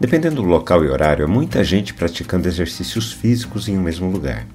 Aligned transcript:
Dependendo 0.00 0.36
do 0.36 0.48
local 0.48 0.82
e 0.82 0.88
horário, 0.88 1.26
há 1.26 1.28
muita 1.28 1.62
gente 1.62 1.92
praticando 1.92 2.48
exercícios 2.48 3.12
físicos 3.12 3.68
em 3.68 3.76
um 3.76 3.82
mesmo 3.82 4.10
lugar. 4.10 4.46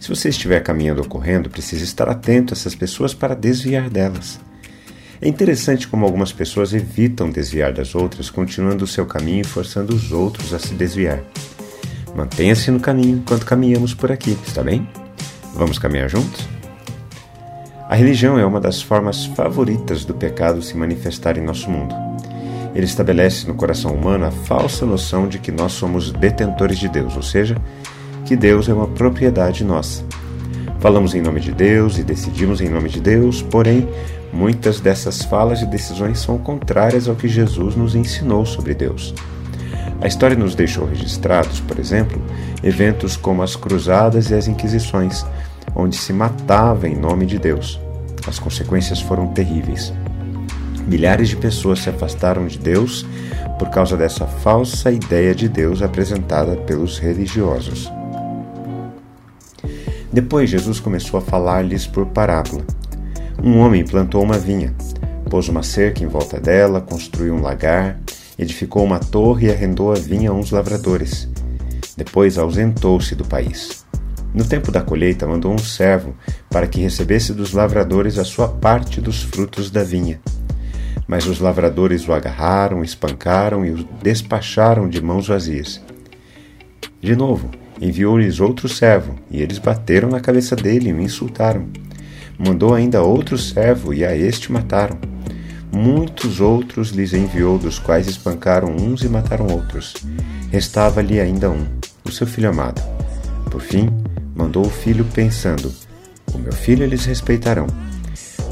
Se 0.00 0.08
você 0.08 0.30
estiver 0.30 0.60
caminhando 0.62 1.02
ou 1.02 1.06
correndo, 1.06 1.50
precisa 1.50 1.84
estar 1.84 2.08
atento 2.08 2.54
a 2.54 2.56
essas 2.56 2.74
pessoas 2.74 3.12
para 3.12 3.34
desviar 3.34 3.90
delas. 3.90 4.40
É 5.20 5.28
interessante 5.28 5.86
como 5.86 6.06
algumas 6.06 6.32
pessoas 6.32 6.72
evitam 6.72 7.30
desviar 7.30 7.74
das 7.74 7.94
outras, 7.94 8.30
continuando 8.30 8.84
o 8.84 8.88
seu 8.88 9.04
caminho 9.04 9.42
e 9.42 9.44
forçando 9.44 9.94
os 9.94 10.12
outros 10.12 10.54
a 10.54 10.58
se 10.58 10.72
desviar. 10.72 11.22
Mantenha-se 12.14 12.70
no 12.70 12.80
caminho 12.80 13.18
enquanto 13.18 13.44
caminhamos 13.44 13.92
por 13.92 14.10
aqui, 14.10 14.36
está 14.46 14.62
bem? 14.62 14.88
Vamos 15.54 15.78
caminhar 15.78 16.08
juntos? 16.08 16.48
A 17.86 17.94
religião 17.94 18.38
é 18.38 18.46
uma 18.46 18.60
das 18.60 18.80
formas 18.80 19.26
favoritas 19.26 20.06
do 20.06 20.14
pecado 20.14 20.62
se 20.62 20.74
manifestar 20.74 21.36
em 21.36 21.42
nosso 21.42 21.70
mundo. 21.70 22.05
Ele 22.76 22.84
estabelece 22.84 23.48
no 23.48 23.54
coração 23.54 23.94
humano 23.94 24.26
a 24.26 24.30
falsa 24.30 24.84
noção 24.84 25.26
de 25.26 25.38
que 25.38 25.50
nós 25.50 25.72
somos 25.72 26.12
detentores 26.12 26.78
de 26.78 26.90
Deus, 26.90 27.16
ou 27.16 27.22
seja, 27.22 27.56
que 28.26 28.36
Deus 28.36 28.68
é 28.68 28.74
uma 28.74 28.86
propriedade 28.86 29.64
nossa. 29.64 30.04
Falamos 30.78 31.14
em 31.14 31.22
nome 31.22 31.40
de 31.40 31.52
Deus 31.52 31.96
e 31.96 32.02
decidimos 32.02 32.60
em 32.60 32.68
nome 32.68 32.90
de 32.90 33.00
Deus, 33.00 33.40
porém, 33.40 33.88
muitas 34.30 34.78
dessas 34.78 35.22
falas 35.22 35.62
e 35.62 35.66
decisões 35.66 36.18
são 36.18 36.36
contrárias 36.36 37.08
ao 37.08 37.16
que 37.16 37.28
Jesus 37.28 37.74
nos 37.74 37.94
ensinou 37.94 38.44
sobre 38.44 38.74
Deus. 38.74 39.14
A 40.02 40.06
história 40.06 40.36
nos 40.36 40.54
deixou 40.54 40.86
registrados, 40.86 41.60
por 41.60 41.78
exemplo, 41.78 42.20
eventos 42.62 43.16
como 43.16 43.42
as 43.42 43.56
Cruzadas 43.56 44.28
e 44.28 44.34
as 44.34 44.48
Inquisições, 44.48 45.24
onde 45.74 45.96
se 45.96 46.12
matava 46.12 46.86
em 46.86 46.94
nome 46.94 47.24
de 47.24 47.38
Deus. 47.38 47.80
As 48.28 48.38
consequências 48.38 49.00
foram 49.00 49.28
terríveis. 49.28 49.94
Milhares 50.86 51.28
de 51.28 51.36
pessoas 51.36 51.80
se 51.80 51.90
afastaram 51.90 52.46
de 52.46 52.58
Deus 52.58 53.04
por 53.58 53.70
causa 53.70 53.96
dessa 53.96 54.26
falsa 54.26 54.92
ideia 54.92 55.34
de 55.34 55.48
Deus 55.48 55.82
apresentada 55.82 56.56
pelos 56.56 56.98
religiosos. 56.98 57.90
Depois 60.12 60.48
Jesus 60.48 60.78
começou 60.78 61.18
a 61.18 61.22
falar-lhes 61.22 61.86
por 61.86 62.06
parábola. 62.06 62.62
Um 63.42 63.58
homem 63.58 63.84
plantou 63.84 64.22
uma 64.22 64.38
vinha, 64.38 64.74
pôs 65.28 65.48
uma 65.48 65.62
cerca 65.62 66.04
em 66.04 66.06
volta 66.06 66.40
dela, 66.40 66.80
construiu 66.80 67.34
um 67.34 67.42
lagar, 67.42 67.98
edificou 68.38 68.84
uma 68.84 69.00
torre 69.00 69.48
e 69.48 69.50
arrendou 69.50 69.90
a 69.90 69.96
vinha 69.96 70.30
a 70.30 70.32
uns 70.32 70.52
lavradores. 70.52 71.28
Depois 71.96 72.38
ausentou-se 72.38 73.14
do 73.14 73.24
país. 73.24 73.84
No 74.32 74.44
tempo 74.44 74.70
da 74.70 74.82
colheita, 74.82 75.26
mandou 75.26 75.52
um 75.52 75.58
servo 75.58 76.14
para 76.48 76.66
que 76.66 76.80
recebesse 76.80 77.32
dos 77.32 77.52
lavradores 77.52 78.18
a 78.18 78.24
sua 78.24 78.48
parte 78.48 79.00
dos 79.00 79.22
frutos 79.22 79.70
da 79.70 79.82
vinha. 79.82 80.20
Mas 81.06 81.26
os 81.26 81.38
lavradores 81.38 82.06
o 82.08 82.12
agarraram, 82.12 82.82
espancaram 82.82 83.64
e 83.64 83.70
o 83.70 83.88
despacharam 84.02 84.88
de 84.88 85.00
mãos 85.00 85.28
vazias. 85.28 85.80
De 87.00 87.14
novo, 87.14 87.50
enviou-lhes 87.80 88.40
outro 88.40 88.68
servo, 88.68 89.14
e 89.30 89.40
eles 89.40 89.58
bateram 89.58 90.08
na 90.08 90.20
cabeça 90.20 90.56
dele 90.56 90.90
e 90.90 90.92
o 90.92 91.00
insultaram. 91.00 91.66
Mandou 92.38 92.74
ainda 92.74 93.02
outro 93.02 93.38
servo, 93.38 93.94
e 93.94 94.04
a 94.04 94.16
este 94.16 94.50
mataram. 94.50 94.98
Muitos 95.72 96.40
outros 96.40 96.90
lhes 96.90 97.12
enviou, 97.12 97.58
dos 97.58 97.78
quais 97.78 98.06
espancaram 98.06 98.74
uns 98.74 99.02
e 99.02 99.08
mataram 99.08 99.46
outros. 99.46 99.94
Restava-lhe 100.50 101.20
ainda 101.20 101.50
um, 101.50 101.66
o 102.04 102.10
seu 102.10 102.26
filho 102.26 102.48
amado. 102.48 102.82
Por 103.50 103.60
fim, 103.60 103.88
mandou 104.34 104.66
o 104.66 104.70
filho, 104.70 105.04
pensando: 105.14 105.72
O 106.32 106.38
meu 106.38 106.52
filho 106.52 106.82
eles 106.82 107.04
respeitarão. 107.04 107.66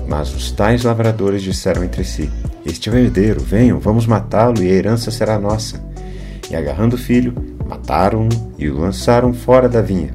Mas 0.07 0.35
os 0.35 0.51
tais 0.51 0.85
lavradores 0.85 1.43
disseram 1.43 1.83
entre 1.83 2.05
si: 2.05 2.31
Este 2.65 2.89
é 2.89 2.93
o 2.93 2.97
herdeiro, 2.97 3.41
venham, 3.41 3.79
vamos 3.79 4.07
matá-lo 4.07 4.63
e 4.63 4.71
a 4.71 4.75
herança 4.75 5.11
será 5.11 5.39
nossa. 5.39 5.83
E 6.51 6.57
agarrando 6.57 6.97
o 6.97 6.99
filho, 6.99 7.35
Mataram-no 7.67 8.55
e 8.59 8.69
o 8.69 8.79
lançaram 8.79 9.33
fora 9.33 9.69
da 9.69 9.81
vinha. 9.81 10.15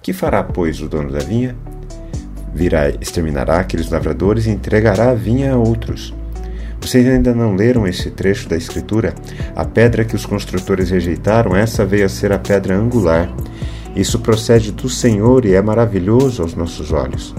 Que 0.00 0.12
fará, 0.12 0.42
pois, 0.42 0.80
o 0.80 0.88
dono 0.88 1.10
da 1.10 1.18
vinha? 1.18 1.56
Virá, 2.54 2.88
exterminará 2.88 3.58
aqueles 3.58 3.90
lavradores 3.90 4.46
e 4.46 4.50
entregará 4.50 5.10
a 5.10 5.14
vinha 5.14 5.52
a 5.52 5.56
outros. 5.56 6.14
Vocês 6.80 7.06
ainda 7.06 7.34
não 7.34 7.56
leram 7.56 7.86
esse 7.86 8.10
trecho 8.10 8.48
da 8.48 8.56
Escritura? 8.56 9.12
A 9.56 9.64
pedra 9.64 10.04
que 10.04 10.14
os 10.14 10.24
construtores 10.24 10.90
rejeitaram, 10.90 11.56
essa 11.56 11.84
veio 11.84 12.06
a 12.06 12.08
ser 12.08 12.32
a 12.32 12.38
pedra 12.38 12.76
angular. 12.76 13.28
Isso 13.96 14.20
procede 14.20 14.70
do 14.70 14.88
Senhor 14.88 15.44
e 15.44 15.54
é 15.54 15.60
maravilhoso 15.60 16.42
aos 16.42 16.54
nossos 16.54 16.92
olhos. 16.92 17.34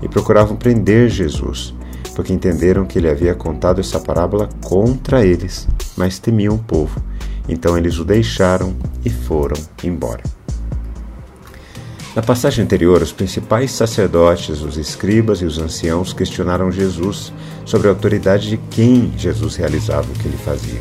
E 0.00 0.08
procuravam 0.08 0.56
prender 0.56 1.10
Jesus, 1.10 1.74
porque 2.18 2.32
entenderam 2.32 2.84
que 2.84 2.98
ele 2.98 3.08
havia 3.08 3.32
contado 3.32 3.80
essa 3.80 4.00
parábola 4.00 4.48
contra 4.60 5.24
eles, 5.24 5.68
mas 5.96 6.18
temiam 6.18 6.56
o 6.56 6.58
povo 6.58 7.00
então 7.48 7.78
eles 7.78 7.98
o 7.98 8.04
deixaram 8.04 8.76
e 9.04 9.10
foram 9.10 9.56
embora. 9.82 10.22
Na 12.14 12.22
passagem 12.22 12.64
anterior, 12.64 13.00
os 13.00 13.12
principais 13.12 13.70
sacerdotes, 13.70 14.60
os 14.60 14.76
escribas 14.76 15.40
e 15.40 15.44
os 15.44 15.58
anciãos 15.58 16.12
questionaram 16.12 16.70
Jesus 16.70 17.32
sobre 17.64 17.88
a 17.88 17.90
autoridade 17.90 18.48
de 18.48 18.56
quem 18.70 19.12
Jesus 19.16 19.56
realizava 19.56 20.10
o 20.10 20.18
que 20.18 20.26
ele 20.26 20.36
fazia. 20.36 20.80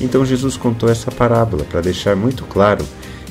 Então 0.00 0.24
Jesus 0.24 0.56
contou 0.56 0.88
essa 0.88 1.10
parábola 1.10 1.64
para 1.64 1.80
deixar 1.80 2.16
muito 2.16 2.44
claro 2.44 2.84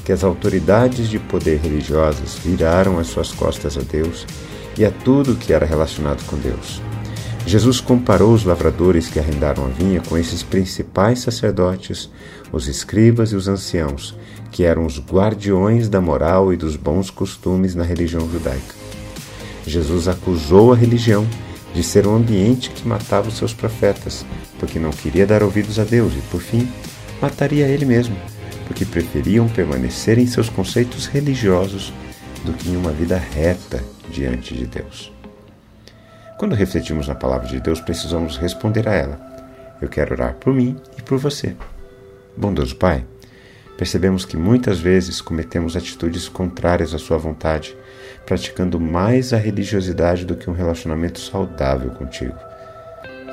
que 0.06 0.12
as 0.12 0.24
autoridades 0.24 1.10
de 1.10 1.20
poder 1.20 1.60
religiosas 1.60 2.36
viraram 2.44 2.98
as 3.00 3.08
suas 3.08 3.32
costas 3.32 3.78
a 3.78 3.82
Deus 3.82 4.26
e 4.78 4.86
a 4.86 4.92
tudo 4.92 5.36
que 5.36 5.52
era 5.52 5.66
relacionado 5.66 6.24
com 6.26 6.38
Deus. 6.38 6.89
Jesus 7.50 7.82
comparou 7.82 8.32
os 8.32 8.44
lavradores 8.44 9.08
que 9.08 9.18
arrendaram 9.18 9.66
a 9.66 9.70
vinha 9.70 10.00
com 10.02 10.16
esses 10.16 10.44
principais 10.44 11.22
sacerdotes, 11.22 12.08
os 12.52 12.68
escribas 12.68 13.32
e 13.32 13.36
os 13.36 13.48
anciãos, 13.48 14.16
que 14.52 14.64
eram 14.64 14.86
os 14.86 15.00
guardiões 15.00 15.90
da 15.90 16.00
moral 16.00 16.54
e 16.54 16.58
dos 16.58 16.76
bons 16.76 17.10
costumes 17.10 17.74
na 17.74 17.84
religião 17.84 18.30
judaica. 18.30 18.76
Jesus 19.66 20.08
acusou 20.08 20.72
a 20.74 20.76
religião 20.76 21.28
de 21.74 21.82
ser 21.82 22.06
um 22.06 22.18
ambiente 22.18 22.70
que 22.70 22.88
matava 22.88 23.30
os 23.30 23.38
seus 23.38 23.52
profetas, 23.52 24.24
porque 24.60 24.78
não 24.78 24.92
queria 24.92 25.26
dar 25.26 25.42
ouvidos 25.42 25.80
a 25.80 25.84
Deus 25.84 26.14
e, 26.14 26.22
por 26.30 26.42
fim, 26.42 26.70
mataria 27.20 27.66
ele 27.66 27.84
mesmo, 27.84 28.16
porque 28.68 28.86
preferiam 28.86 29.50
permanecer 29.50 30.20
em 30.20 30.28
seus 30.28 30.50
conceitos 30.50 31.08
religiosos 31.08 31.92
do 32.46 32.54
que 32.54 32.70
em 32.70 32.78
uma 32.78 32.92
vida 32.92 33.18
reta 33.18 33.84
diante 34.12 34.54
de 34.54 34.68
Deus. 34.68 35.19
Quando 36.40 36.56
refletimos 36.56 37.06
na 37.06 37.16
palavra 37.16 37.50
de 37.50 37.60
Deus, 37.60 37.82
precisamos 37.82 38.38
responder 38.38 38.88
a 38.88 38.94
ela. 38.94 39.20
Eu 39.82 39.90
quero 39.90 40.14
orar 40.14 40.36
por 40.36 40.54
mim 40.54 40.78
e 40.98 41.02
por 41.02 41.18
você. 41.18 41.54
Bondoso 42.38 42.78
Pai, 42.78 43.04
percebemos 43.78 44.24
que 44.24 44.38
muitas 44.38 44.80
vezes 44.80 45.20
cometemos 45.20 45.76
atitudes 45.76 46.30
contrárias 46.30 46.94
à 46.94 46.98
Sua 46.98 47.18
vontade, 47.18 47.76
praticando 48.26 48.80
mais 48.80 49.34
a 49.34 49.38
religiosidade 49.38 50.26
do 50.26 50.38
que 50.38 50.50
um 50.50 50.54
relacionamento 50.54 51.20
saudável 51.20 51.90
contigo. 51.90 52.38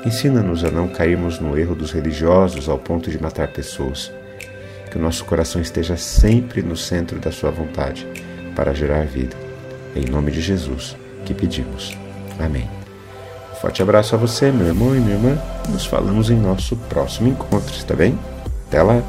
Ensina-nos 0.05 0.65
a 0.65 0.69
não 0.69 0.89
cairmos 0.89 1.39
no 1.39 1.57
erro 1.57 1.75
dos 1.75 1.93
religiosos 1.93 2.67
ao 2.67 2.77
ponto 2.77 3.09
de 3.09 3.23
matar 3.23 3.47
pessoas. 3.53 4.11
Que 4.91 4.97
o 4.97 5.01
nosso 5.01 5.23
coração 5.23 5.61
esteja 5.61 5.95
sempre 5.95 6.61
no 6.61 6.75
centro 6.75 7.19
da 7.19 7.31
Sua 7.31 7.51
vontade, 7.51 8.05
para 8.53 8.73
gerar 8.73 9.05
vida. 9.05 9.37
Em 9.95 10.03
nome 10.03 10.29
de 10.29 10.41
Jesus 10.41 10.97
que 11.23 11.33
pedimos. 11.33 11.97
Amém. 12.37 12.76
Forte 13.61 13.81
abraço 13.81 14.15
a 14.15 14.17
você, 14.17 14.51
meu 14.51 14.67
irmão 14.67 14.95
e 14.95 14.99
minha 14.99 15.15
irmã. 15.15 15.37
Nos 15.69 15.85
falamos 15.85 16.29
em 16.29 16.35
nosso 16.35 16.75
próximo 16.75 17.29
encontro, 17.29 17.73
está 17.75 17.95
bem? 17.95 18.17
Até 18.67 18.81
lá! 18.83 19.01